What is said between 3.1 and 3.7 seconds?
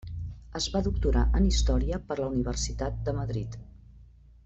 de Madrid.